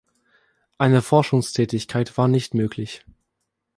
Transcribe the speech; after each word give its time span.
Eine 0.79 1.03
Forschungstätigkeit 1.03 2.17
war 2.17 2.27
nicht 2.27 2.55
möglich. 2.55 3.05